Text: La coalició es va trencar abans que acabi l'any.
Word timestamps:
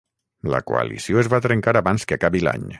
La 0.53 0.61
coalició 0.71 1.21
es 1.25 1.31
va 1.35 1.41
trencar 1.47 1.77
abans 1.83 2.09
que 2.13 2.21
acabi 2.21 2.47
l'any. 2.49 2.69